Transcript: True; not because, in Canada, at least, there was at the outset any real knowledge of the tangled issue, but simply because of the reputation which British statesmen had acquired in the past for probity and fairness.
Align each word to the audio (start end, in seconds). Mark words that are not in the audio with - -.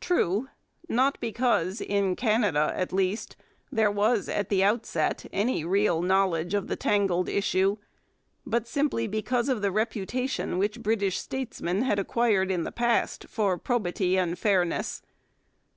True; 0.00 0.48
not 0.88 1.20
because, 1.20 1.80
in 1.80 2.16
Canada, 2.16 2.72
at 2.74 2.92
least, 2.92 3.36
there 3.70 3.92
was 3.92 4.28
at 4.28 4.48
the 4.48 4.64
outset 4.64 5.26
any 5.32 5.64
real 5.64 6.02
knowledge 6.02 6.52
of 6.52 6.66
the 6.66 6.74
tangled 6.74 7.28
issue, 7.28 7.76
but 8.44 8.66
simply 8.66 9.06
because 9.06 9.48
of 9.48 9.62
the 9.62 9.70
reputation 9.70 10.58
which 10.58 10.82
British 10.82 11.18
statesmen 11.18 11.82
had 11.82 12.00
acquired 12.00 12.50
in 12.50 12.64
the 12.64 12.72
past 12.72 13.26
for 13.28 13.56
probity 13.56 14.18
and 14.18 14.36
fairness. 14.36 15.00